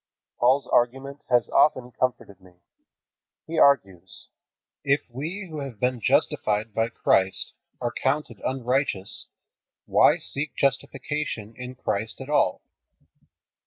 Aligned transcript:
Paul's 0.39 0.65
argument 0.67 1.23
has 1.29 1.47
often 1.51 1.91
comforted 1.91 2.41
me. 2.41 2.53
He 3.45 3.59
argues: 3.59 4.29
"If 4.83 5.01
we 5.11 5.45
who 5.47 5.59
have 5.59 5.79
been 5.79 6.01
justified 6.01 6.73
by 6.73 6.89
Christ 6.89 7.53
are 7.79 7.93
counted 8.01 8.41
unrighteous, 8.43 9.27
why 9.85 10.17
seek 10.17 10.55
justification 10.55 11.53
in 11.55 11.75
Christ 11.75 12.19
at 12.19 12.31
all? 12.31 12.63